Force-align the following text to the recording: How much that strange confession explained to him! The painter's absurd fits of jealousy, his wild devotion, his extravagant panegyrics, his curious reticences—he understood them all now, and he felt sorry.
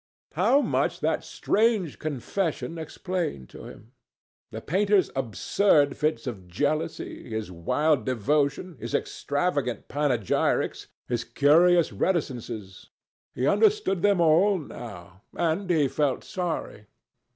How 0.31 0.61
much 0.61 0.99
that 1.01 1.23
strange 1.23 1.99
confession 1.99 2.79
explained 2.79 3.49
to 3.49 3.65
him! 3.65 3.91
The 4.49 4.59
painter's 4.59 5.11
absurd 5.15 5.95
fits 5.95 6.25
of 6.25 6.47
jealousy, 6.47 7.29
his 7.29 7.51
wild 7.51 8.03
devotion, 8.03 8.77
his 8.79 8.95
extravagant 8.95 9.87
panegyrics, 9.89 10.87
his 11.07 11.23
curious 11.23 11.93
reticences—he 11.93 13.45
understood 13.45 14.01
them 14.01 14.19
all 14.19 14.57
now, 14.57 15.21
and 15.37 15.69
he 15.69 15.87
felt 15.87 16.23
sorry. 16.23 16.87